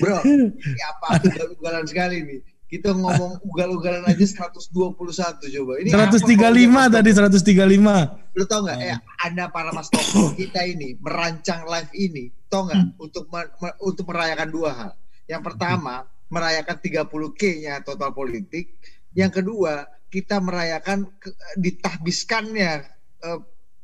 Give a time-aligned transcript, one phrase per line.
[0.00, 2.40] Bro, ini apa ugal-ugalan sekali nih.
[2.70, 5.72] Kita ngomong ugal-ugalan aja 121 coba.
[5.82, 8.38] Ini 135 tadi 135.
[8.38, 8.78] Lu tau nggak?
[8.78, 12.78] Eh, Anda para mas toko kita ini merancang live ini, tau nggak?
[12.78, 12.94] Hmm.
[13.02, 13.26] Untuk
[13.82, 14.92] untuk merayakan dua hal.
[15.26, 18.78] Yang pertama, merayakan 30K-nya total politik.
[19.18, 21.10] Yang kedua, kita merayakan
[21.58, 22.86] ditahbiskannya
[23.26, 23.40] uh,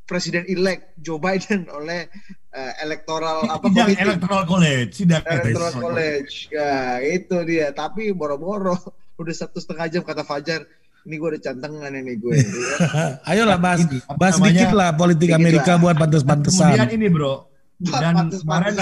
[0.06, 2.06] presiden elect Joe Biden oleh
[2.54, 6.48] uh, electoral apa sidang electoral college sidang electoral college.
[6.54, 7.74] Ya itu dia.
[7.74, 8.78] Tapi boro-boro
[9.20, 10.64] udah satu setengah jam kata Fajar
[11.06, 12.34] ini gue udah cantengan ini gue.
[12.34, 13.18] Ya.
[13.34, 13.86] ayolah bahas
[14.18, 15.82] bahas dikit lah politik dikit Amerika lah.
[15.82, 17.34] buat pantes-pantesan kemudian ini bro.
[17.76, 18.72] Dan kemarin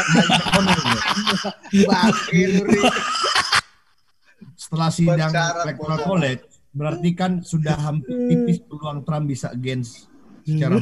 [4.54, 5.34] setelah sidang
[5.66, 10.13] electoral college berarti kan sudah hampir tipis peluang Trump bisa against
[10.44, 10.76] secara.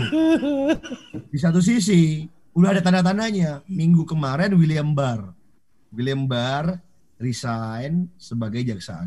[1.33, 3.63] Di satu sisi, udah ada tanda-tandanya.
[3.71, 5.33] Minggu kemarin William Barr.
[5.95, 6.77] William Barr
[7.23, 9.07] resign sebagai jaksa.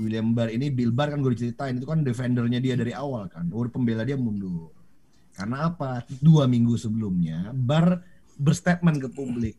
[0.00, 3.52] William Barr ini Bill Barr kan gue ceritain itu kan defendernya dia dari awal kan.
[3.52, 4.72] Udah pembela dia mundur.
[5.36, 6.04] Karena apa?
[6.20, 8.00] Dua minggu sebelumnya Barr
[8.40, 9.56] berstatement ke publik.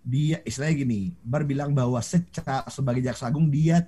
[0.00, 3.84] Dia istilahnya gini, Barr bilang bahwa secara sebagai jaksa agung dia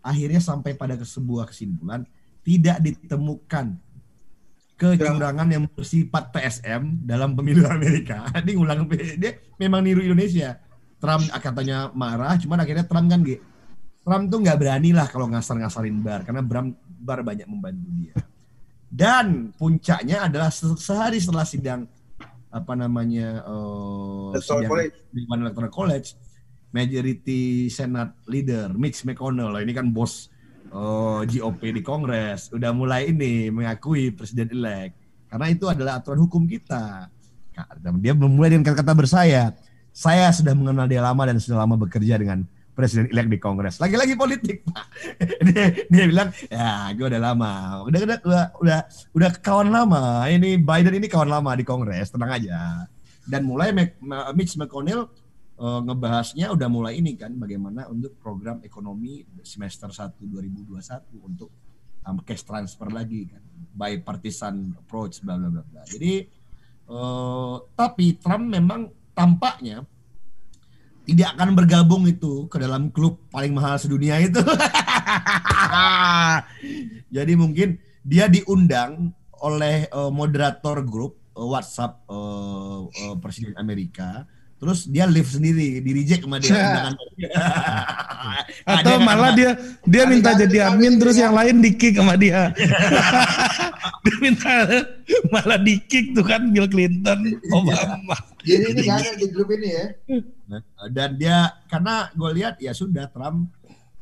[0.00, 2.08] akhirnya sampai pada sebuah kesimpulan
[2.40, 3.76] tidak ditemukan
[4.80, 8.24] kecurangan yang bersifat PSM dalam pemilu Amerika.
[8.40, 10.56] Ini ngulang dia memang niru Indonesia.
[11.00, 13.40] Trump katanya marah, cuman akhirnya Trump kan gitu.
[14.00, 18.16] Trump tuh nggak berani lah kalau ngasar-ngasarin Bar karena Bram Bar banyak membantu dia.
[18.90, 21.86] Dan puncaknya adalah sehari setelah sidang
[22.50, 26.18] apa namanya uh, sidang Electoral College,
[26.74, 30.29] Majority Senate Leader Mitch McConnell, ini kan bos
[30.72, 34.94] oh, GOP di Kongres udah mulai ini mengakui presiden elect
[35.30, 37.06] karena itu adalah aturan hukum kita.
[38.02, 39.52] Dia memulai dengan kata-kata bersayap.
[39.94, 42.42] Saya sudah mengenal dia lama dan sudah lama bekerja dengan
[42.74, 43.78] presiden elect di Kongres.
[43.78, 44.86] Lagi-lagi politik, Pak.
[45.46, 47.52] dia, dia bilang, ya gue udah lama.
[47.86, 48.80] Udah, udah, udah, udah,
[49.14, 50.26] udah kawan lama.
[50.26, 52.90] Ini Biden ini kawan lama di Kongres, tenang aja.
[53.28, 53.70] Dan mulai
[54.34, 55.06] Mitch McConnell
[55.60, 60.80] uh, ngebahasnya udah mulai ini kan bagaimana untuk program ekonomi semester 1 2021
[61.20, 61.52] untuk
[62.08, 63.44] um, cash transfer lagi kan
[63.76, 65.84] by partisan approach bla bla bla.
[65.84, 66.24] Jadi
[66.88, 69.84] uh, tapi Trump memang tampaknya
[71.04, 74.40] tidak akan bergabung itu ke dalam klub paling mahal sedunia itu.
[77.16, 79.10] Jadi mungkin dia diundang
[79.40, 84.28] oleh uh, moderator grup uh, WhatsApp uh, uh, Presiden Amerika
[84.60, 86.92] terus dia live sendiri di reject sama dia
[88.74, 92.50] atau malah dia dia minta jadi admin terus yang lain di kick sama dia.
[94.00, 94.64] Dia minta
[95.28, 98.16] malah di kick tuh kan Bill Clinton Obama.
[98.40, 99.86] Jadi ini ada di grup ini ya?
[100.88, 103.52] Dan dia karena gue lihat ya sudah Trump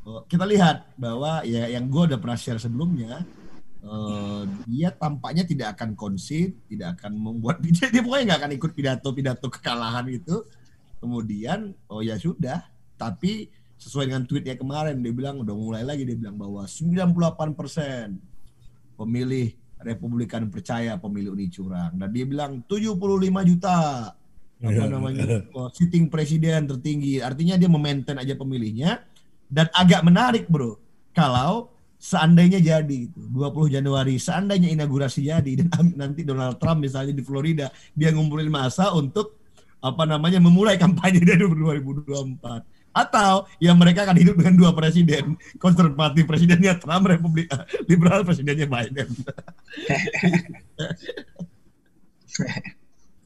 [0.07, 3.27] oh, kita lihat bahwa ya yang gue udah pernah share sebelumnya
[3.83, 8.71] uh, dia tampaknya tidak akan konsip, tidak akan membuat dia, dia pokoknya nggak akan ikut
[8.75, 10.43] pidato-pidato kekalahan itu.
[10.99, 12.67] Kemudian, oh ya sudah,
[12.99, 13.47] tapi
[13.79, 18.19] sesuai dengan tweetnya kemarin dia bilang udah mulai lagi dia bilang bahwa 98 persen
[18.99, 22.99] pemilih Republikan percaya pemilu ini curang dan dia bilang 75
[23.47, 24.11] juta
[24.59, 24.91] apa iya.
[24.91, 29.07] namanya oh, sitting presiden tertinggi artinya dia memaintain aja pemilihnya
[29.47, 30.75] dan agak menarik bro
[31.15, 37.19] kalau seandainya jadi itu 20 Januari seandainya inaugurasi jadi dan nanti Donald Trump misalnya di
[37.19, 39.35] Florida dia ngumpulin masa untuk
[39.83, 46.25] apa namanya memulai kampanye dari 2024 atau yang mereka akan hidup dengan dua presiden konservatif
[46.25, 47.51] presidennya Trump Republik
[47.91, 49.07] liberal presidennya Biden.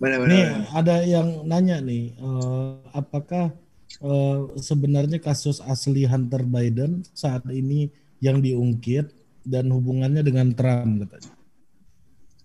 [0.03, 3.55] Nih ada yang nanya nih uh, apakah
[4.03, 7.88] uh, sebenarnya kasus asli Hunter Biden saat ini
[8.23, 9.11] yang diungkit
[9.44, 11.35] dan hubungannya dengan Trump katanya.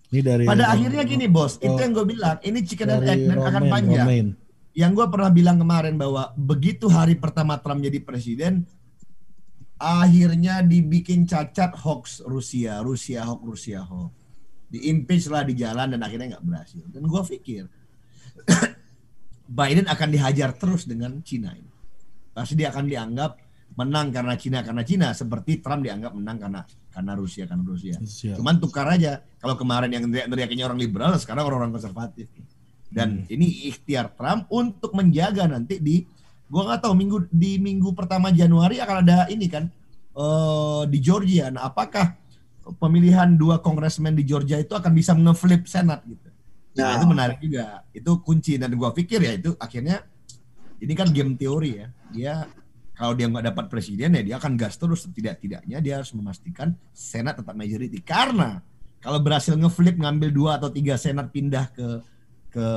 [0.09, 3.21] Ini dari Pada akhirnya gini bos, oh, itu yang gue bilang, ini chicken and egg
[3.29, 4.05] dan akan panjang.
[4.09, 4.27] Romain.
[4.75, 8.65] Yang gue pernah bilang kemarin bahwa begitu hari pertama Trump jadi presiden,
[9.79, 14.13] akhirnya dibikin cacat hoax Rusia, Rusia hoax, Rusia hoax.
[14.69, 16.83] Di impeach lah di jalan dan akhirnya nggak berhasil.
[16.89, 17.63] Dan gue pikir
[19.61, 21.69] Biden akan dihajar terus dengan Cina ini.
[22.33, 27.11] Pasti dia akan dianggap menang karena Cina karena Cina seperti Trump dianggap menang karena karena
[27.15, 27.95] Rusia karena Rusia.
[27.95, 28.35] Siap.
[28.41, 29.23] Cuman tukar aja.
[29.39, 32.27] Kalau kemarin yang teriak-teriaknya orang liberal, sekarang orang-orang konservatif.
[32.89, 33.33] Dan hmm.
[33.33, 36.03] ini ikhtiar Trump untuk menjaga nanti di
[36.49, 39.69] gua nggak tahu minggu di minggu pertama Januari akan ada ini kan
[40.17, 41.53] uh, di Georgia.
[41.53, 42.17] Nah, apakah
[42.81, 46.27] pemilihan dua kongresmen di Georgia itu akan bisa ngeflip Senat gitu?
[46.75, 47.85] Nah, nah itu menarik juga.
[47.93, 50.01] Itu kunci dan gua pikir ya itu akhirnya
[50.81, 51.87] ini kan game teori ya.
[52.09, 52.33] Dia
[52.99, 55.07] kalau dia nggak dapat presiden ya dia akan gas terus.
[55.07, 58.03] Tidak-tidaknya dia harus memastikan senat tetap majority.
[58.03, 58.59] Karena
[58.99, 61.87] kalau berhasil ngeflip ngambil dua atau tiga senat pindah ke
[62.51, 62.67] ke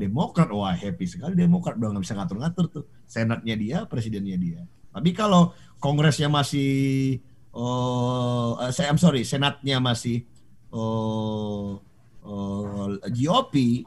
[0.00, 1.76] Demokrat, wah happy sekali Demokrat.
[1.76, 4.64] Udah nggak bisa ngatur-ngatur tuh senatnya dia, presidennya dia.
[4.88, 5.52] Tapi kalau
[5.84, 7.20] kongresnya masih
[7.52, 10.24] oh saya I'm sorry, senatnya masih
[10.72, 11.76] oh,
[12.24, 13.84] oh GOP,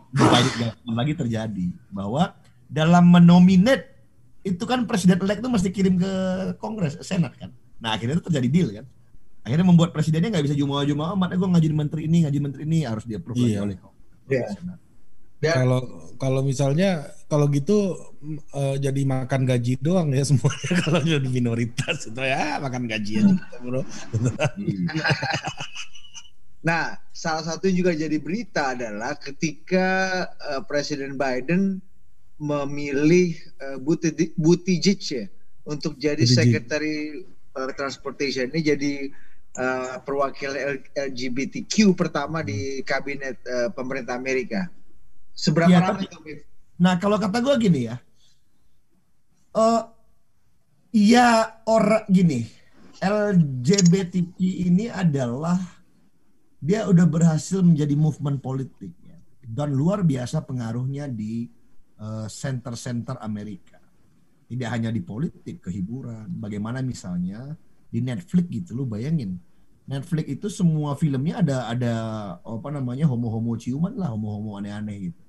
[0.86, 2.38] lagi terjadi bahwa
[2.70, 3.91] dalam menominate
[4.42, 6.14] itu kan presiden elect itu mesti kirim ke
[6.58, 7.54] kongres, senat kan.
[7.78, 8.86] Nah akhirnya itu terjadi deal kan.
[9.42, 13.06] Akhirnya membuat presidennya nggak bisa jumawa-jumawa amat, gue ngajuin menteri ini, ngajuin menteri ini harus
[13.06, 13.66] dia approve iya.
[13.66, 14.58] oleh kongres.
[15.42, 15.58] Iya.
[15.58, 15.82] Kalau
[16.22, 17.98] kalau misalnya kalau gitu
[18.54, 23.34] uh, jadi makan gaji doang ya semuanya kalau jadi minoritas itu ya makan gaji aja
[23.34, 23.82] kita bro.
[26.70, 29.90] nah, salah satu juga jadi berita adalah ketika
[30.46, 31.82] uh, Presiden Biden
[32.42, 33.78] memilih uh,
[34.34, 35.30] Buttigieg ya
[35.62, 37.22] untuk jadi Secretary
[37.54, 38.50] uh, Transportation.
[38.50, 38.94] Ini jadi
[39.62, 44.66] uh, perwakilan LGBTQ pertama di kabinet uh, pemerintah Amerika.
[45.38, 46.10] Seberapa ya, tapi,
[46.82, 48.02] Nah kalau kata gue gini ya,
[49.54, 49.86] uh,
[50.90, 52.50] ya orang gini,
[52.98, 55.62] LGBTQ ini adalah
[56.58, 61.61] dia udah berhasil menjadi movement politik ya, dan luar biasa pengaruhnya di
[62.28, 63.78] center-center Amerika.
[64.50, 66.28] Tidak hanya di politik, kehiburan.
[66.28, 67.56] Bagaimana misalnya
[67.88, 69.40] di Netflix gitu, lu bayangin
[69.92, 71.94] Netflix itu semua filmnya ada ada
[72.40, 75.22] apa namanya homo-homo ciuman lah, homo-homo aneh-aneh gitu.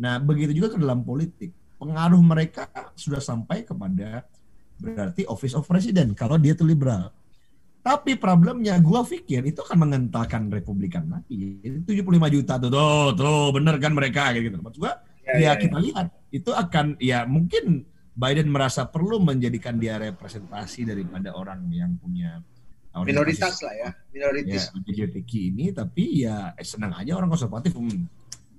[0.00, 1.52] Nah, begitu juga ke dalam politik.
[1.76, 4.24] Pengaruh mereka sudah sampai kepada
[4.80, 7.12] berarti Office of President kalau dia itu liberal.
[7.84, 11.60] Tapi problemnya gue pikir itu akan mengentalkan Republikan lagi.
[11.62, 14.58] Itu 75 juta tuh, tuh, tuh bener kan mereka gitu.
[14.58, 14.92] Maksud gue,
[15.26, 15.84] ya, ya, ya kita ya.
[15.90, 17.84] lihat itu akan ya mungkin
[18.16, 22.40] Biden merasa perlu menjadikan dia representasi daripada orang yang punya
[23.04, 24.72] minoritas lah ya, minoritas.
[24.72, 25.04] Ya,
[25.52, 28.08] ini tapi ya eh, senang aja orang konservatif hmm,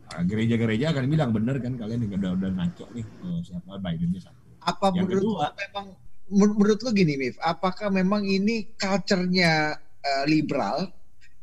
[0.07, 4.39] Nah, gereja-gereja akan bilang bener kan kalian udah udah ngaco nih oh, siapa Bidennya satu.
[4.63, 5.85] Apa yang menurut kedua, memang
[6.31, 10.91] menurut lo gini Mif, apakah memang ini culture-nya uh, liberal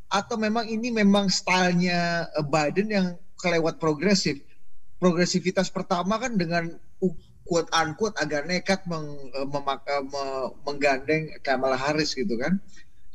[0.09, 3.07] atau memang ini memang stylenya uh, Biden yang
[3.37, 4.41] kelewat progresif?
[5.05, 6.73] Progresivitas pertama kan dengan
[7.45, 9.05] quote unquote agak nekat meng,
[9.37, 12.57] uh, memak, uh, menggandeng Kamala Harris gitu kan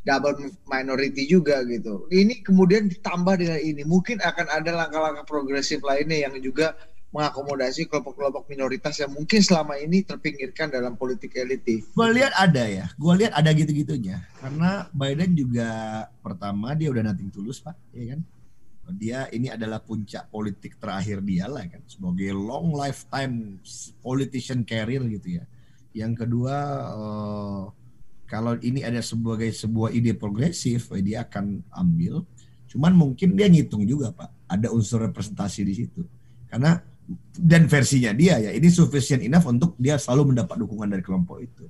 [0.07, 2.09] double minority juga gitu.
[2.09, 6.73] Ini kemudian ditambah dengan ini, mungkin akan ada langkah-langkah progresif lainnya yang juga
[7.11, 11.67] mengakomodasi kelompok-kelompok minoritas yang mungkin selama ini terpinggirkan dalam politik elit.
[11.67, 14.23] Gue lihat ada ya, gue lihat ada gitu-gitunya.
[14.39, 15.69] Karena Biden juga
[16.23, 18.23] pertama dia udah nanti tulus pak, ya kan?
[18.95, 23.59] Dia ini adalah puncak politik terakhir dia lah kan, sebagai long lifetime
[24.03, 25.45] politician career gitu ya.
[25.91, 26.57] Yang kedua
[26.95, 27.63] uh,
[28.31, 32.23] kalau ini ada sebagai sebuah ide progresif, eh, dia akan ambil.
[32.71, 34.47] Cuman mungkin dia ngitung juga, Pak.
[34.47, 36.07] Ada unsur representasi di situ.
[36.47, 36.79] Karena
[37.35, 41.67] dan versinya dia ya, ini sufficient enough untuk dia selalu mendapat dukungan dari kelompok itu.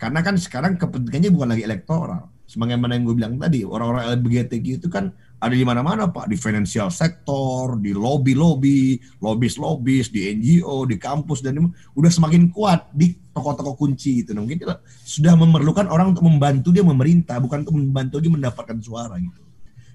[0.00, 2.32] Karena kan sekarang kepentingannya bukan lagi elektoral.
[2.48, 6.92] Sebagaimana yang gue bilang tadi, orang-orang LGBTQ itu kan ada di mana-mana Pak, di financial
[6.92, 11.56] sector, di lobby-lobby, lobis-lobis, di NGO, di kampus dan
[11.96, 14.36] udah semakin kuat di toko-toko kunci itu.
[14.36, 18.76] Nah, mungkin dia sudah memerlukan orang untuk membantu dia memerintah, bukan untuk membantu dia mendapatkan
[18.84, 19.40] suara gitu.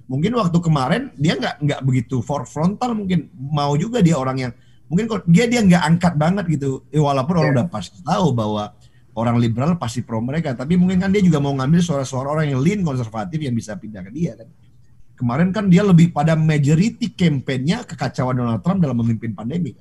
[0.09, 4.51] Mungkin waktu kemarin dia nggak nggak begitu for frontal mungkin mau juga dia orang yang
[4.85, 6.89] mungkin kok dia dia nggak angkat banget gitu.
[6.89, 7.41] Eh, walaupun yeah.
[7.41, 8.73] orang udah pasti tahu bahwa
[9.13, 12.65] orang liberal pasti pro mereka, tapi mungkin kan dia juga mau ngambil suara-suara orang yang
[12.65, 14.49] lean konservatif yang bisa pindah ke dia kan
[15.15, 19.71] Kemarin kan dia lebih pada majority campaign-nya kekacauan Donald Trump dalam memimpin pandemi.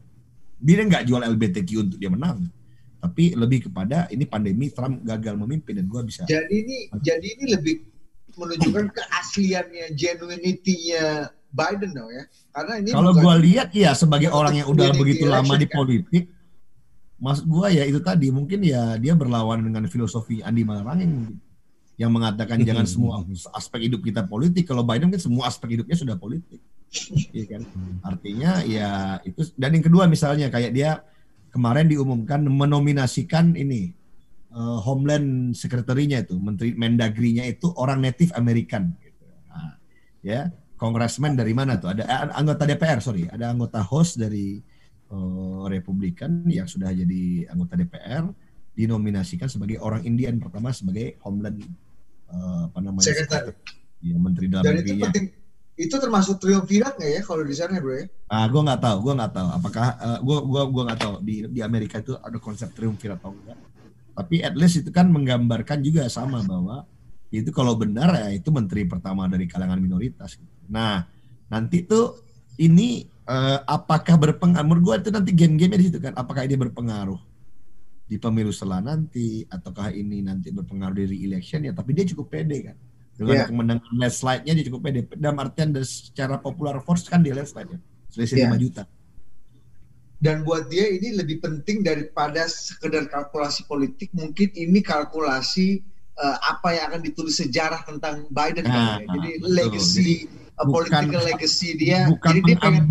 [0.62, 2.46] Dia nggak jual LBTQ untuk dia menang,
[3.02, 6.22] tapi lebih kepada ini pandemi Trump gagal memimpin dan gue bisa.
[6.24, 7.74] Jadi ini jadi ini lebih
[8.38, 12.24] menunjukkan keasliannya, genuinity-nya Biden dong ya.
[12.54, 15.74] Karena ini kalau gue lihat ya sebagai orang yang udah begitu lama di kan?
[15.82, 16.24] politik,
[17.18, 21.38] mas gue ya itu tadi mungkin ya dia berlawan dengan filosofi Andi Malarangeng
[21.94, 22.66] yang mengatakan hmm.
[22.66, 23.22] jangan semua
[23.54, 24.66] aspek hidup kita politik.
[24.66, 26.58] Kalau Biden kan semua aspek hidupnya sudah politik.
[27.34, 27.62] Iya kan?
[27.66, 27.96] Hmm.
[28.02, 31.02] Artinya ya itu dan yang kedua misalnya kayak dia
[31.54, 33.94] kemarin diumumkan menominasikan ini
[34.54, 39.22] uh, Homeland Secretary-nya itu, Menteri Mendagri-nya itu orang Native American gitu.
[39.50, 39.78] Nah,
[40.22, 41.94] ya, Congressman dari mana tuh?
[41.94, 44.58] Ada eh, anggota DPR, sorry, ada anggota host dari
[45.14, 48.26] uh, Republikan yang sudah jadi anggota DPR
[48.74, 51.62] dinominasikan sebagai orang Indian pertama sebagai Homeland
[52.34, 53.54] uh, apa namanya Sekretari.
[54.04, 55.26] Ya, Menteri Dalam Dan itu penting,
[55.74, 58.06] Itu termasuk triumvirat nggak ya kalau di sana bro ya?
[58.30, 59.48] Ah, gue nggak tahu, gue nggak tahu.
[59.58, 63.34] Apakah uh, gue gua gua nggak tahu di di Amerika itu ada konsep triumvirat atau
[63.34, 63.58] enggak.
[64.14, 66.86] Tapi at least itu kan menggambarkan juga sama bahwa
[67.34, 70.38] itu kalau benar ya itu menteri pertama dari kalangan minoritas.
[70.70, 71.02] Nah
[71.50, 72.22] nanti tuh
[72.62, 74.62] ini uh, apakah berpengaruh?
[74.62, 76.14] Menurut gue itu nanti game-game di situ kan.
[76.14, 77.33] Apakah ini berpengaruh
[78.04, 81.72] di pemilu setelah nanti, ataukah ini nanti berpengaruh dari election ya?
[81.72, 82.76] Tapi dia cukup pede kan
[83.14, 83.46] dengan yeah.
[83.46, 85.00] kemenangan landslide-nya dia cukup pede.
[85.14, 87.78] Dalam artian dari secara popular force kan dia landslide-nya.
[88.10, 88.50] Selisih yeah.
[88.50, 88.82] 5 juta.
[90.18, 94.08] Dan buat dia ini lebih penting daripada sekedar kalkulasi politik.
[94.16, 95.84] Mungkin ini kalkulasi
[96.16, 98.64] uh, apa yang akan ditulis sejarah tentang Biden.
[98.64, 99.06] Nah, kan, ya.
[99.14, 99.52] Jadi betul.
[99.52, 100.14] legacy, jadi,
[100.58, 101.98] uh, political legacy dia.
[102.08, 102.84] Bukan jadi dia pengen,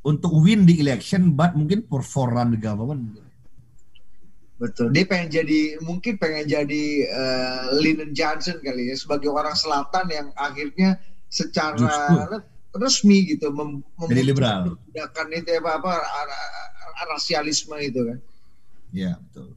[0.00, 3.18] untuk win di election, but mungkin for, for run the government.
[4.60, 4.92] Betul.
[4.92, 10.28] Dia pengen jadi mungkin pengen jadi uh, Lyndon Johnson kali ya sebagai orang selatan yang
[10.36, 11.00] akhirnya
[11.32, 12.44] secara Justru.
[12.76, 14.76] resmi gitu mem jadi liberal.
[14.92, 15.92] Tindakan itu apa apa
[17.08, 18.18] rasialisme itu kan.
[18.92, 19.48] Iya, betul.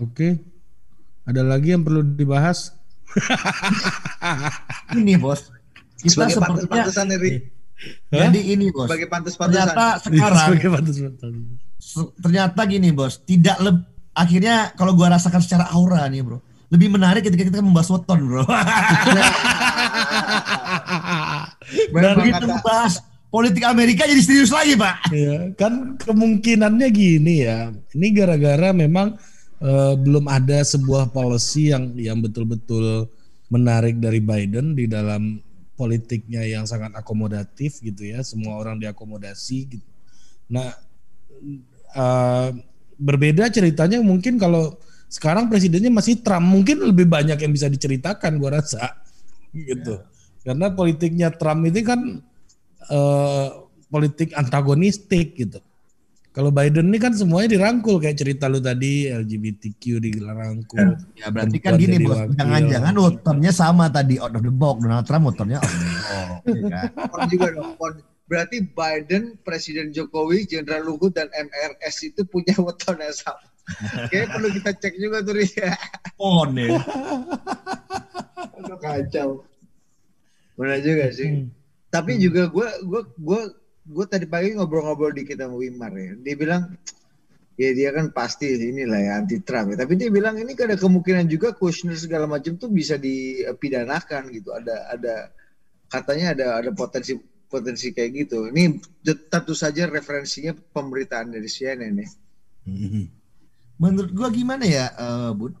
[0.00, 0.40] Oke.
[1.28, 2.72] Ada lagi yang perlu dibahas?
[4.96, 5.52] ini, Bos.
[6.00, 6.88] Kita sebagai sepertinya
[8.08, 8.88] Jadi ini, Bos.
[8.88, 9.76] Sebagai pantas-pantasan.
[9.76, 11.67] Ternyata sekarang sebagai pantas-pantasan
[12.18, 13.86] ternyata gini bos, tidak lebih
[14.18, 16.42] akhirnya kalau gua rasakan secara aura nih bro,
[16.74, 18.42] lebih menarik ketika kita membahas weton bro.
[21.94, 25.12] Dan begitu membahas politik Amerika jadi serius lagi pak.
[25.12, 29.14] Iya, kan kemungkinannya gini ya, ini gara-gara memang
[29.62, 33.06] uh, belum ada sebuah policy yang yang betul-betul
[33.48, 35.40] menarik dari Biden di dalam
[35.78, 39.88] politiknya yang sangat akomodatif gitu ya, semua orang diakomodasi gitu.
[40.48, 40.72] Nah,
[41.94, 42.50] uh,
[42.98, 44.76] berbeda ceritanya mungkin kalau
[45.08, 49.00] sekarang presidennya masih Trump mungkin lebih banyak yang bisa diceritakan gua rasa
[49.54, 50.52] gitu ya.
[50.52, 52.00] karena politiknya Trump ini kan
[52.92, 53.48] uh,
[53.88, 55.58] politik antagonistik gitu
[56.38, 60.94] kalau Biden ini kan semuanya dirangkul kayak cerita lu tadi LGBTQ dirangkul.
[61.18, 65.02] Ya, ya berarti kan gini bos, jangan-jangan motornya sama tadi out of the box Donald
[65.02, 66.30] Trump motornya out of the box.
[66.46, 66.86] ya kan?
[67.26, 67.74] juga dong,
[68.28, 73.48] berarti Biden, Presiden Jokowi, Jenderal Luhut dan MRS itu punya weton yang sama.
[74.12, 75.72] Kayaknya perlu kita cek juga tuh ya.
[76.20, 76.76] Oh nih.
[78.60, 79.28] Aduh kacau.
[80.56, 81.28] Benar juga sih.
[81.28, 81.46] Hmm.
[81.88, 82.20] Tapi hmm.
[82.20, 83.40] juga gue gue gue
[83.88, 86.12] gue tadi pagi ngobrol-ngobrol dikit sama Wimar ya.
[86.20, 86.62] Dia bilang
[87.58, 89.76] ya dia kan pasti inilah ya anti Trump ya.
[89.84, 94.52] Tapi dia bilang ini kan ada kemungkinan juga Kushner segala macam tuh bisa dipidanakan gitu.
[94.52, 95.14] Ada ada
[95.88, 97.16] katanya ada ada potensi
[97.48, 98.52] potensi kayak gitu.
[98.52, 98.78] Ini
[99.32, 102.08] tentu saja referensinya pemberitaan dari CNN ya.
[102.68, 103.08] Hmm.
[103.80, 105.56] Menurut gua gimana ya, uh, Bud?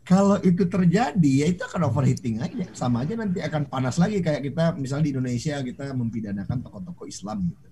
[0.00, 2.66] Kalau itu terjadi ya itu akan overheating aja.
[2.74, 7.46] Sama aja nanti akan panas lagi kayak kita misalnya di Indonesia kita mempidanakan tokoh-tokoh Islam
[7.46, 7.68] gitu.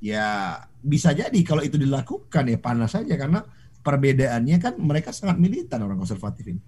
[0.00, 3.44] Ya bisa jadi kalau itu dilakukan ya panas saja karena
[3.84, 6.60] perbedaannya kan mereka sangat militan orang konservatif ini.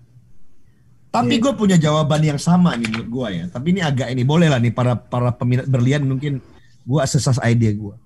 [1.13, 1.43] Tapi yeah.
[1.45, 3.45] gue punya jawaban yang sama nih menurut gue ya.
[3.53, 6.41] Tapi ini agak ini boleh lah nih para para peminat berlian mungkin
[6.89, 7.97] gue asesas ide gue.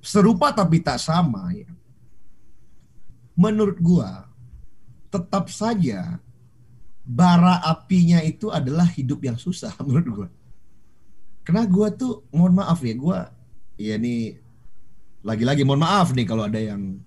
[0.00, 1.68] Serupa tapi tak sama ya.
[3.36, 4.10] Menurut gue
[5.12, 6.16] tetap saja
[7.04, 10.28] bara apinya itu adalah hidup yang susah menurut gue.
[11.44, 13.18] Karena gue tuh mohon maaf ya gue
[13.78, 14.34] ya ini
[15.22, 16.98] lagi-lagi mohon maaf nih kalau ada yang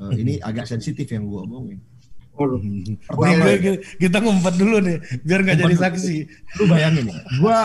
[0.00, 1.78] uh, ini agak sensitif yang gue omongin
[3.02, 3.44] Pertama,
[3.98, 6.16] kita ngumpet dulu nih, biar nggak jadi saksi.
[6.62, 7.58] Lu bayangin ya, gua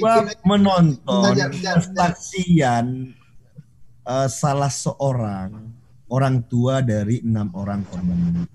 [0.00, 3.12] gua menonton kesaksian
[4.04, 5.72] uh, salah seorang
[6.08, 8.46] orang tua dari enam orang korban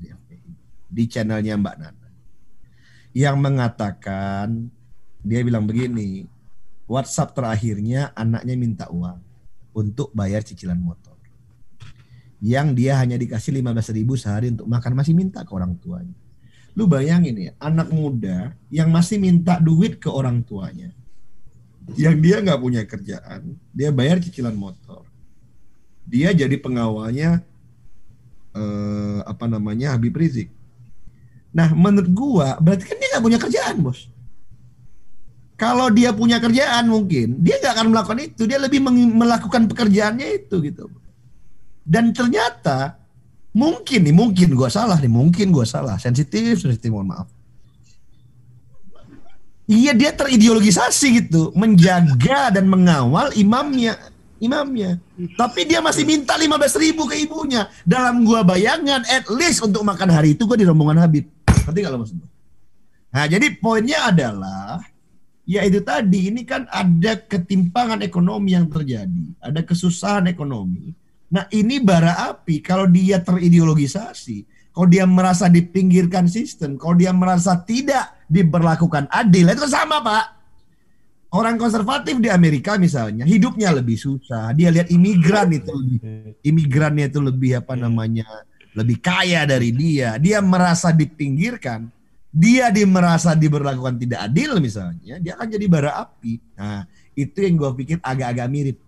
[0.00, 0.10] di
[0.90, 2.08] di channelnya Mbak Nana
[3.14, 4.70] yang mengatakan
[5.22, 6.26] dia bilang begini
[6.90, 9.22] WhatsApp terakhirnya anaknya minta uang
[9.74, 11.13] untuk bayar cicilan motor
[12.42, 16.16] yang dia hanya dikasih 15 ribu sehari untuk makan masih minta ke orang tuanya.
[16.74, 20.90] Lu bayangin ya, anak muda yang masih minta duit ke orang tuanya.
[21.94, 25.06] Yang dia nggak punya kerjaan, dia bayar cicilan motor.
[26.04, 27.44] Dia jadi pengawalnya
[28.52, 30.50] eh, apa namanya Habib Rizik.
[31.54, 34.10] Nah, menurut gua berarti kan dia nggak punya kerjaan, bos.
[35.54, 38.82] Kalau dia punya kerjaan mungkin dia nggak akan melakukan itu, dia lebih
[39.14, 40.90] melakukan pekerjaannya itu gitu.
[41.84, 42.96] Dan ternyata
[43.52, 47.28] mungkin nih, mungkin gue salah nih, mungkin gue salah, sensitif, sensitif, mohon maaf.
[49.64, 53.96] Iya dia terideologisasi gitu, menjaga dan mengawal imamnya,
[54.36, 55.00] imamnya.
[55.40, 57.72] Tapi dia masih minta 15 ribu ke ibunya.
[57.80, 61.24] Dalam gua bayangan, at least untuk makan hari itu gue di rombongan Habib.
[61.48, 62.20] Nanti kalau maksud
[63.14, 64.84] Nah jadi poinnya adalah
[65.44, 70.96] Ya itu tadi, ini kan ada ketimpangan ekonomi yang terjadi, ada kesusahan ekonomi.
[71.34, 77.58] Nah ini bara api kalau dia terideologisasi, kalau dia merasa dipinggirkan sistem, kalau dia merasa
[77.58, 80.26] tidak diberlakukan adil, itu sama pak.
[81.34, 84.54] Orang konservatif di Amerika misalnya hidupnya lebih susah.
[84.54, 85.98] Dia lihat imigran itu lebih,
[86.46, 90.14] imigrannya itu lebih apa namanya lebih kaya dari dia.
[90.22, 91.90] Dia merasa dipinggirkan
[92.34, 96.42] dia di merasa diberlakukan tidak adil misalnya, dia akan jadi bara api.
[96.58, 96.82] Nah,
[97.14, 98.78] itu yang gue pikir agak-agak mirip.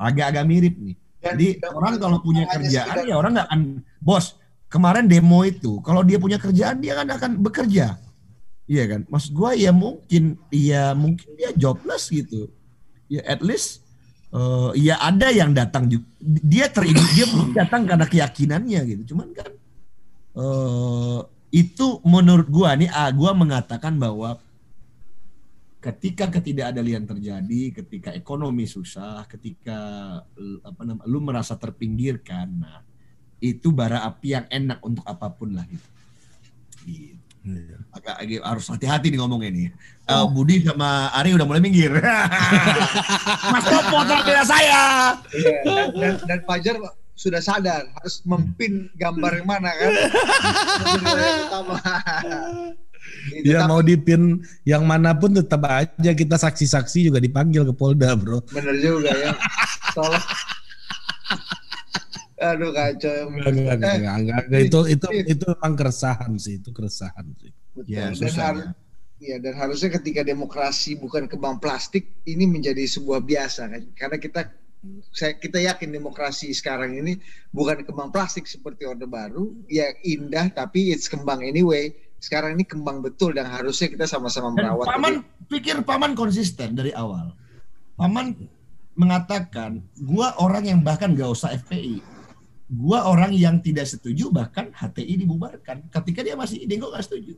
[0.00, 0.96] Agak-agak mirip nih.
[1.22, 3.62] Jadi Dan, orang kalau punya kerjaan ya orang nggak akan
[4.02, 4.36] bos.
[4.72, 8.00] Kemarin demo itu, kalau dia punya kerjaan dia kan akan bekerja.
[8.64, 9.04] Iya kan?
[9.04, 12.48] Maksud gue ya mungkin, ya mungkin dia jobless gitu.
[13.12, 13.84] Ya at least
[14.32, 16.08] uh, ya ada yang datang juga.
[16.24, 19.02] Dia teridik, dia datang karena keyakinannya gitu.
[19.12, 19.50] Cuman kan
[20.40, 21.20] uh,
[21.52, 24.40] itu menurut gua nih ah, gua mengatakan bahwa
[25.82, 29.78] ketika ketidakadilan terjadi, ketika ekonomi susah, ketika
[30.62, 32.86] apa namanya lu merasa terpinggirkan, nah
[33.42, 35.88] itu bara api yang enak untuk apa pun lah gitu.
[36.86, 37.18] gitu.
[37.42, 37.74] Iya.
[37.90, 39.74] Agak, agak harus hati-hati nih ngomong ini.
[40.06, 41.90] Uh, Budi sama Ari udah mulai minggir.
[43.52, 45.18] Mas Topo terbeda saya.
[45.34, 46.78] Iya, dan, dan, dan Fajar
[47.18, 49.92] sudah sadar harus mempin gambar yang mana kan
[53.46, 58.42] Ya mau dipin yang mana pun tetap aja kita saksi-saksi juga dipanggil ke Polda, Bro.
[58.50, 59.32] Bener juga ya.
[59.94, 60.24] Tolong.
[62.42, 63.30] Aduh kacau.
[63.30, 64.62] Enggak, enggak, enggak, enggak, enggak, enggak.
[64.66, 67.50] Itu itu itu memang keresahan sih, itu keresahan sih.
[67.72, 67.88] Betul.
[67.88, 68.74] Ya, dan
[69.22, 73.82] ya dan harusnya ketika demokrasi bukan kembang plastik ini menjadi sebuah biasa kan.
[73.94, 74.50] Karena kita
[75.14, 77.22] saya kita yakin demokrasi sekarang ini
[77.54, 83.02] bukan kembang plastik seperti orde baru ya indah tapi it's kembang anyway sekarang ini kembang
[83.02, 85.50] betul dan harusnya kita sama-sama merawat paman jadi.
[85.50, 87.34] pikir paman konsisten dari awal
[87.98, 88.38] paman
[88.94, 91.98] mengatakan gua orang yang bahkan gak usah FPI
[92.70, 97.34] gua orang yang tidak setuju bahkan HTI dibubarkan ketika dia masih ide gak setuju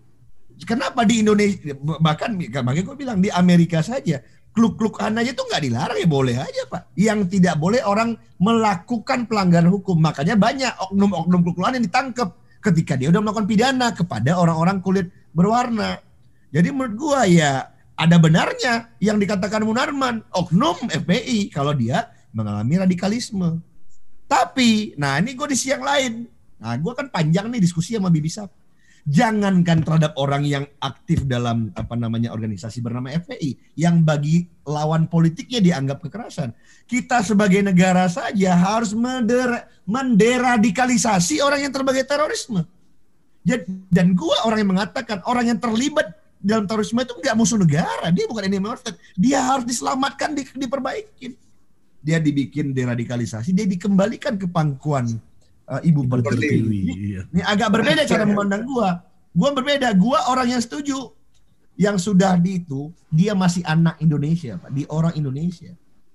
[0.69, 4.21] kenapa di Indonesia bahkan makanya gue bilang di Amerika saja
[4.55, 6.95] kluk-kluk aja tuh nggak dilarang ya boleh aja pak.
[6.95, 9.99] Yang tidak boleh orang melakukan pelanggaran hukum.
[9.99, 16.01] Makanya banyak oknum-oknum kluk yang ditangkap ketika dia udah melakukan pidana kepada orang-orang kulit berwarna.
[16.49, 23.63] Jadi menurut gua ya ada benarnya yang dikatakan Munarman oknum FPI kalau dia mengalami radikalisme.
[24.25, 26.27] Tapi, nah ini gue di siang lain.
[26.59, 28.51] Nah, gue kan panjang nih diskusi sama Bibi Sap
[29.05, 35.61] jangankan terhadap orang yang aktif dalam apa namanya organisasi bernama FPI yang bagi lawan politiknya
[35.61, 36.57] dianggap kekerasan.
[36.89, 42.65] Kita sebagai negara saja harus mender, menderadikalisasi orang yang terbagai terorisme.
[43.93, 48.25] Dan gua orang yang mengatakan orang yang terlibat dalam terorisme itu enggak musuh negara, dia
[48.25, 48.81] bukan enemy of
[49.17, 51.37] Dia harus diselamatkan, di, diperbaiki.
[52.05, 55.09] Dia dibikin deradikalisasi, dia dikembalikan ke pangkuan
[55.69, 56.81] uh, ibu pertiwi.
[57.15, 57.21] Iya.
[57.31, 59.03] Ini agak berbeda cara memandang gua.
[59.35, 59.93] Gua berbeda.
[59.97, 61.13] Gua orang yang setuju.
[61.75, 64.71] Yang sudah di itu dia masih anak Indonesia, Pak.
[64.71, 65.75] Di orang Indonesia.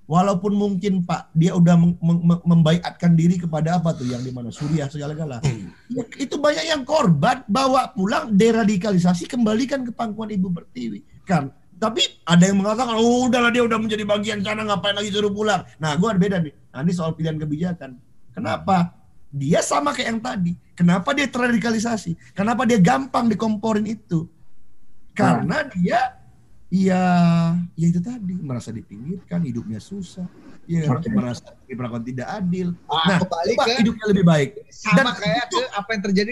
[0.09, 1.77] Walaupun mungkin Pak dia udah
[2.41, 5.37] membaiatkan diri kepada apa tuh yang di mana Suriah segala-gala.
[5.93, 11.05] Ya, itu banyak yang korban bawa pulang deradikalisasi kembalikan ke pangkuan Ibu Pertiwi.
[11.29, 15.31] Kan tapi ada yang mengatakan oh udahlah dia udah menjadi bagian sana ngapain lagi suruh
[15.31, 15.63] pulang.
[15.79, 16.51] Nah, gua beda nih.
[16.75, 17.95] Nah, ini soal pilihan kebijakan.
[18.35, 18.98] Kenapa?
[19.29, 20.53] Dia sama kayak yang tadi.
[20.73, 22.17] Kenapa dia terradikalisasi?
[22.33, 24.25] Kenapa dia gampang dikomporin itu?
[25.13, 25.69] Karena hmm.
[25.77, 25.99] dia
[26.69, 27.01] ya
[27.73, 30.25] ya itu tadi merasa dipinggirkan, hidupnya susah.
[30.69, 31.09] Ya okay.
[31.09, 32.77] merasa diperlakukan tidak adil.
[32.85, 34.49] Ah, nah, kembali ke hidupnya lebih baik.
[34.69, 36.31] Sama Dan kayak itu, apa yang terjadi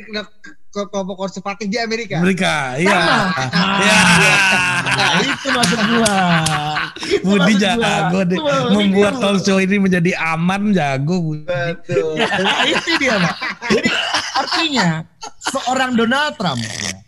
[0.85, 2.21] kelompok konservatif di Amerika.
[2.21, 2.93] Amerika, iya.
[2.93, 3.19] Sama.
[3.81, 3.99] Ya.
[4.97, 6.15] Nah, itu maksud gua.
[7.25, 8.37] Budi jago deh.
[8.69, 11.49] Membuat talk show ini menjadi aman jago Budi.
[11.49, 12.21] Betul.
[12.21, 13.35] nah, itu dia, Pak.
[13.73, 13.89] Jadi
[14.37, 14.87] artinya
[15.49, 16.61] seorang Donald Trump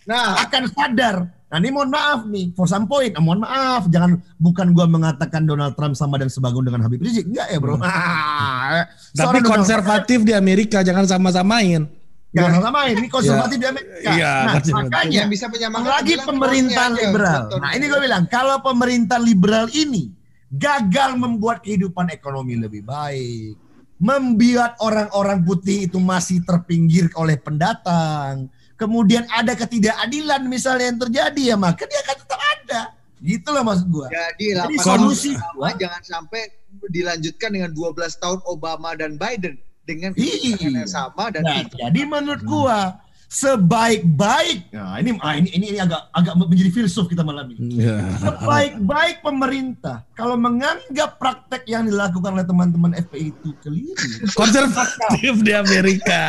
[0.09, 0.41] nah.
[0.41, 4.69] akan sadar Nah ini mohon maaf nih, for some point, nah, mohon maaf, jangan bukan
[4.69, 7.73] gua mengatakan Donald Trump sama dan sebagun dengan Habib Rizik, enggak ya bro.
[7.73, 8.85] Hmm.
[9.17, 11.89] Tapi konservatif di Amerika, jangan sama-samain.
[12.29, 13.61] Jangan sama-samain, ini konservatif ya.
[13.61, 13.97] di Amerika.
[14.05, 15.45] Ya, nah, makanya yang bisa
[15.81, 17.41] lagi pemerintah liberal.
[17.49, 20.13] Betul, nah ini gue bilang, kalau pemerintah liberal ini
[20.53, 23.57] gagal membuat kehidupan ekonomi lebih baik,
[23.97, 28.45] membuat orang-orang putih itu masih terpinggir oleh pendatang,
[28.77, 32.81] kemudian ada ketidakadilan misalnya yang terjadi ya maka dia akan tetap ada.
[33.19, 34.07] Gitu loh maksud gua.
[34.07, 36.47] Jadi, Jadi solusi gua jangan sampai
[36.93, 42.45] dilanjutkan dengan 12 tahun Obama dan Biden dengan kebijakan yang sama dan nah, jadi menurut
[42.45, 47.77] gua sebaik-baik nah ini ah, ini ini, ini agak agak menjadi filsuf kita malam ini
[47.79, 48.01] Ya.
[48.17, 53.93] sebaik-baik pemerintah kalau menganggap praktek yang dilakukan oleh teman-teman FPI itu keliru
[54.33, 56.21] Konservatif di Amerika.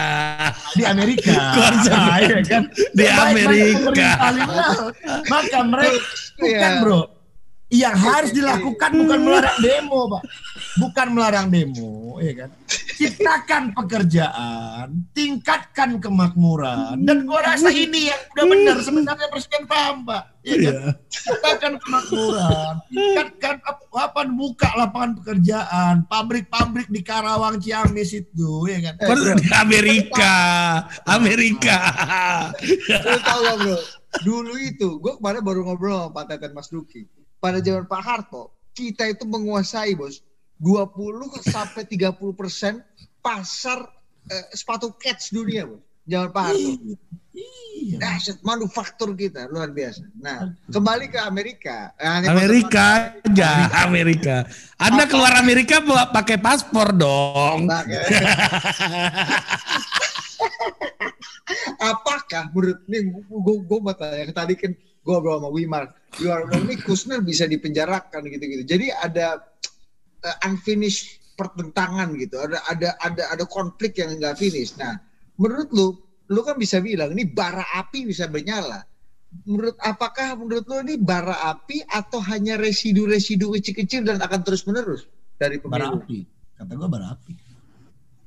[0.73, 2.63] di Amerika Konservatif iya kan?
[2.93, 4.09] di Amerika.
[5.27, 6.01] maka mereka
[6.37, 6.81] bukan Iya.
[6.81, 7.01] bro
[7.71, 10.23] yang harus dilakukan bukan melarang demo pak
[10.77, 12.51] bukan melarang demo ya kan
[12.93, 20.23] ciptakan pekerjaan tingkatkan kemakmuran dan gua rasa ini yang udah benar sebenarnya presiden Trump pak
[20.43, 20.61] ya kan?
[20.61, 20.75] Iya.
[21.07, 28.95] ciptakan kemakmuran tingkatkan ap- apa buka lapangan pekerjaan pabrik-pabrik di Karawang Ciamis itu ya kan
[29.37, 30.37] di Amerika.
[31.07, 31.79] Amerika.
[32.89, 33.77] Lu tahu gak bro?
[34.21, 37.07] Dulu itu, gue kemarin baru ngobrol sama Pak Teten Mas Duki.
[37.41, 40.21] Pada zaman Pak Harto, kita itu menguasai bos
[40.61, 42.85] 20 sampai 30 persen
[43.25, 43.89] pasar
[44.29, 45.81] eh, sepatu cats dunia bos.
[46.05, 46.71] Zaman Pak Harto.
[47.33, 50.05] iya Dahsyat manufaktur kita luar biasa.
[50.21, 51.97] Nah, kembali ke Amerika.
[51.97, 54.45] Nah, ini Amerika aja, Amerika.
[54.77, 57.65] Anda keluar Amerika bawa pakai paspor dong.
[61.81, 65.85] Apakah menurut nih gue gue mau tanya tadi kan gue ngobrol sama Wimar
[66.21, 68.63] Wimar ini Kusner bisa dipenjarakan gitu-gitu.
[68.67, 69.41] Jadi ada
[70.25, 72.37] uh, unfinished pertentangan gitu.
[72.37, 74.77] Ada ada ada ada konflik yang nggak finish.
[74.77, 75.01] Nah
[75.41, 75.89] menurut lu
[76.31, 78.85] lu kan bisa bilang ini bara api bisa bernyala.
[79.47, 85.07] Menurut apakah menurut lu ini bara api atau hanya residu-residu kecil-kecil dan akan terus menerus
[85.39, 86.03] dari bara pemilu?
[86.03, 86.19] api.
[86.61, 87.33] Kata gua bara api.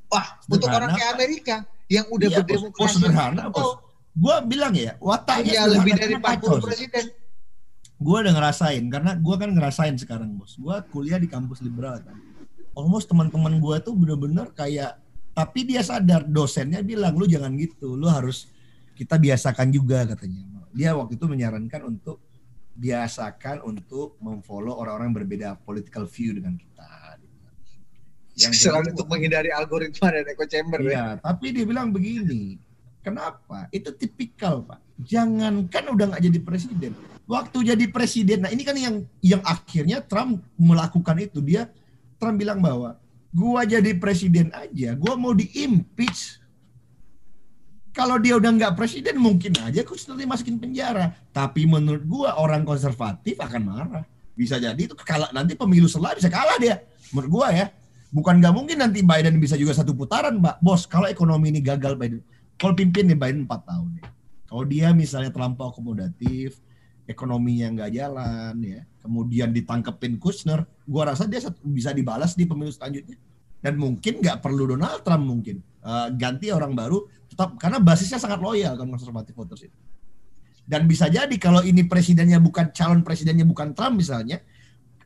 [0.10, 1.56] Wah untuk Sederhana, orang kayak Amerika
[1.92, 3.70] yang udah Iya, berdemokrasi Bos, sederhana, Oh, bos.
[4.14, 6.66] Gua bilang ya, wataknya punya lebih dari sederhana, 40 kacau.
[6.70, 7.06] presiden.
[8.04, 10.60] Gue udah ngerasain karena gue kan ngerasain sekarang bos.
[10.60, 12.20] Gue kuliah di kampus liberal kan.
[12.76, 15.00] Almost teman-teman gue tuh bener-bener kayak
[15.34, 18.50] tapi dia sadar dosennya bilang lu jangan gitu, lu harus
[18.94, 20.46] kita biasakan juga katanya.
[20.74, 22.22] Dia waktu itu menyarankan untuk
[22.74, 26.90] biasakan untuk memfollow orang-orang berbeda political view dengan kita.
[28.34, 30.90] Yang kedua- untuk menghindari algoritma dan echo chamber ya.
[30.90, 32.58] Iya, tapi dia bilang begini.
[33.04, 33.68] Kenapa?
[33.70, 34.80] Itu tipikal, Pak.
[35.04, 36.92] Jangankan udah nggak jadi presiden.
[37.24, 41.40] Waktu jadi presiden, nah ini kan yang yang akhirnya Trump melakukan itu.
[41.44, 41.68] Dia
[42.20, 42.96] Trump bilang bahwa
[43.32, 46.40] gua jadi presiden aja, gua mau di-impeach.
[47.94, 51.14] Kalau dia udah nggak presiden, mungkin aja Kushner dimasukin penjara.
[51.30, 54.04] Tapi menurut gua orang konservatif akan marah.
[54.34, 56.82] Bisa jadi itu kalah nanti pemilu setelah bisa kalah dia.
[57.14, 57.70] Menurut gua ya.
[58.14, 60.62] Bukan nggak mungkin nanti Biden bisa juga satu putaran, Mbak.
[60.62, 62.22] Bos, kalau ekonomi ini gagal Biden,
[62.62, 64.06] kalau pimpin nih Biden 4 tahun ya.
[64.46, 66.62] Kalau dia misalnya terlampau akomodatif,
[67.10, 73.18] ekonominya nggak jalan ya, kemudian ditangkepin Kushner, gua rasa dia bisa dibalas di pemilu selanjutnya.
[73.58, 78.40] Dan mungkin nggak perlu Donald Trump mungkin Eh, ganti orang baru, tetap karena basisnya sangat
[78.40, 79.80] loyal kan konservatif voters itu.
[80.64, 84.40] Dan bisa jadi kalau ini presidennya bukan calon presidennya bukan Trump misalnya,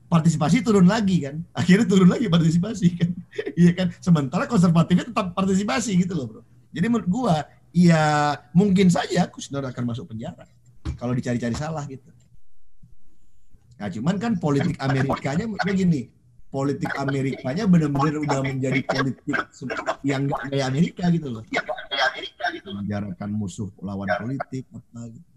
[0.07, 1.43] partisipasi turun lagi kan.
[1.51, 3.11] Akhirnya turun lagi partisipasi kan.
[3.57, 3.87] Iya kan.
[4.01, 6.41] Sementara konservatifnya tetap partisipasi gitu loh, Bro.
[6.73, 7.35] Jadi menurut gua
[7.69, 10.49] ya mungkin saja Kushner akan masuk penjara
[10.97, 12.09] kalau dicari-cari salah gitu.
[13.77, 16.09] Nah, cuman kan politik Amerikanya begini,
[16.49, 19.37] politik Amerikanya benar-benar udah menjadi politik
[20.01, 21.43] yang nggak kayak Amerika gitu loh.
[22.65, 25.29] Menjarakan musuh lawan politik apa gitu.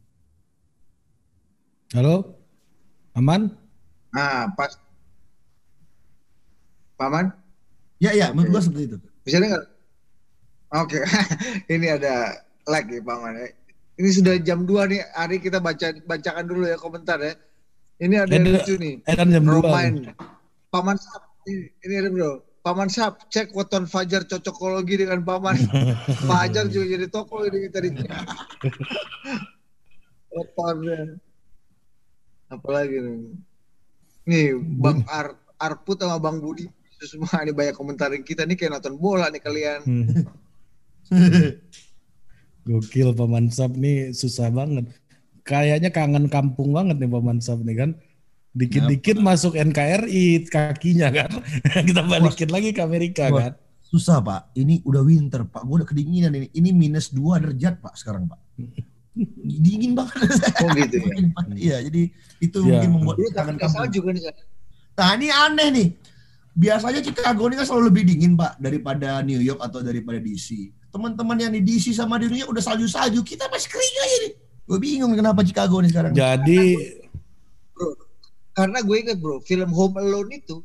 [1.91, 2.39] Halo?
[3.19, 3.70] Aman?
[4.11, 4.75] Nah, pas
[7.01, 7.33] Paman,
[8.01, 8.97] Ya ya, menurut gua seperti itu.
[9.25, 9.61] bisa dengar?
[10.73, 11.01] Oke,
[11.75, 13.37] ini ada lag ya Paman.
[14.01, 17.37] Ini sudah jam 2 nih, Ari kita baca bacakan dulu ya komentar ya.
[18.01, 19.05] Ini ada yang lucu nih.
[19.05, 19.61] Eh kan jam 2.
[19.61, 20.17] Romain.
[20.73, 22.41] Paman Sap, ini, ini ada bro.
[22.65, 25.57] Paman Sap, cek weton Fajar cocokologi dengan Paman.
[26.29, 27.93] Fajar juga jadi toko ini tadi.
[30.33, 31.21] Wetonnya.
[32.49, 33.50] Apalagi nih.
[34.31, 36.71] Nih, Bang Ar Arput sama Bang Budi.
[37.01, 39.81] Semua ini banyak komentarin kita nih kayak nonton bola nih kalian.
[39.83, 40.07] Hmm.
[42.69, 44.87] Gokil Paman Sap nih susah banget.
[45.43, 47.91] Kayaknya kangen kampung banget nih Paman Sap nih kan.
[48.51, 51.31] Dikit-dikit masuk NKRI kakinya kan.
[51.89, 53.41] Kita balikin lagi ke Amerika Bos.
[53.43, 53.53] kan.
[53.91, 56.47] Susah pak, ini udah winter pak, gua udah kedinginan ini.
[56.55, 58.39] Ini minus 2 derajat pak sekarang pak.
[59.43, 60.15] Dingin banget.
[60.63, 61.11] Oh gitu ya.
[61.35, 61.45] Pak.
[61.53, 62.03] Iya, jadi
[62.39, 62.79] itu Ya.
[62.79, 63.71] mungkin membuat Dulu kangen kan
[64.15, 64.41] di sana.
[64.97, 65.89] Nah ini aneh nih.
[66.51, 70.71] Biasanya Chicago ini kan selalu lebih dingin pak daripada New York atau daripada DC.
[70.91, 74.33] Teman-teman yang di DC sama di New York udah salju-salju, kita masih kering aja nih.
[74.67, 76.13] Gue bingung kenapa Chicago nih sekarang.
[76.13, 76.63] Jadi
[77.73, 77.95] Bro.
[78.51, 80.61] Karena gue inget bro, film Home Alone itu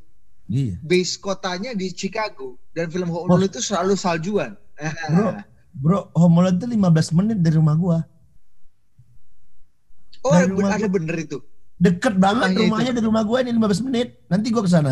[0.45, 0.77] Iya.
[0.83, 3.29] base kotanya di Chicago dan film Home.
[3.29, 4.53] Alone itu selalu saljuan.
[5.09, 5.29] Bro,
[5.81, 7.99] Bro, Homeland itu 15 menit dari rumah gua.
[10.25, 10.95] Oh, Dari rumah ada gua.
[10.97, 11.37] bener itu.
[11.75, 14.07] Deket banget Rumahnya rumahnya dari rumah gua ini 15 menit.
[14.25, 14.91] Nanti gua ke sana.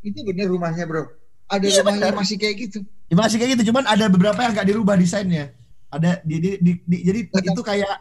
[0.00, 1.04] Itu bener rumahnya, Bro.
[1.48, 2.18] Ada Iya, rumahnya bener.
[2.18, 2.78] masih kayak gitu.
[3.08, 5.56] ya masih kayak gitu, cuman ada beberapa yang gak dirubah desainnya.
[5.88, 7.56] Ada di, di, di- di- jadi Tetap.
[7.56, 7.94] itu kayak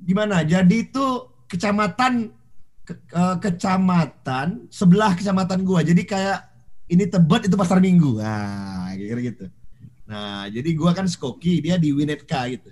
[0.00, 0.42] gimana?
[0.42, 1.04] Jadi itu
[1.46, 2.34] kecamatan
[2.82, 5.86] ke- eh, kecamatan sebelah kecamatan gua.
[5.86, 6.38] Jadi kayak
[6.90, 8.18] ini Tebet itu pasar Minggu.
[8.18, 9.46] Nah, kira gitu.
[10.02, 12.68] Nah, jadi gua kan Skoki, dia di Winetka gitu.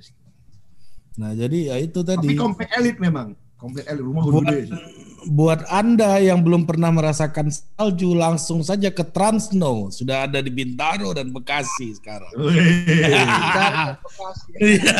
[1.18, 3.34] Nah, jadi ya itu Tapi tadi komplek elit memang.
[3.60, 4.72] Komplek elit rumah buat, gede.
[5.28, 9.92] buat Anda yang belum pernah merasakan salju langsung saja ke Transno.
[9.92, 12.32] Sudah ada di Bintaro dan Bekasi sekarang.
[14.56, 14.96] Iya.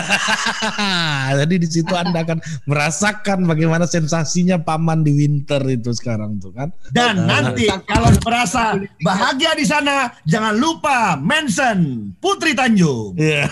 [1.40, 2.37] Jadi di situ Anda akan
[2.68, 6.68] merasakan bagaimana sensasinya paman di winter itu sekarang tuh kan.
[6.92, 13.16] Dan nanti kalau merasa bahagia di sana, jangan lupa mention Putri Tanjung.
[13.16, 13.49] Iya.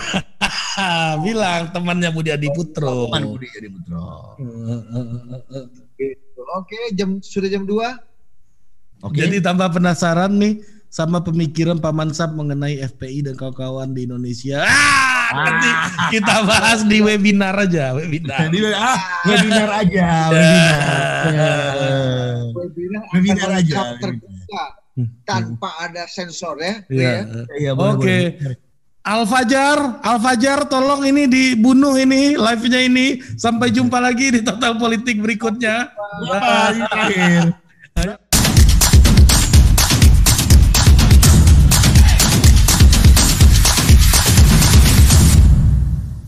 [1.23, 3.09] Bilang temannya Budi Adiputro.
[3.09, 4.07] Teman Budi Adi Putro.
[5.99, 6.41] Gitu.
[6.55, 9.07] Oke, jam sudah jam 2.
[9.07, 9.15] Oke.
[9.15, 14.65] Jadi tambah penasaran nih sama pemikiran Paman Sab mengenai FPI dan kawan-kawan di Indonesia.
[14.65, 15.69] Ah, nanti
[16.17, 18.49] kita bahas di webinar aja, webinar.
[18.49, 18.97] Jadi ah,
[19.29, 20.77] webinar aja, webinar.
[22.49, 23.75] Webinar, Webinar akan aja.
[24.01, 24.63] terbuka
[25.23, 26.73] tanpa ada sensor ya.
[26.89, 27.13] Iya.
[27.23, 27.43] ya.
[27.55, 28.17] Iya, Oke.
[29.09, 29.17] Boleh.
[29.17, 33.21] Al Fajar, Al Fajar tolong ini dibunuh ini live-nya ini.
[33.37, 35.89] Sampai jumpa lagi di Total Politik berikutnya.
[36.29, 36.77] Apa?
[36.93, 38.28] Akhir.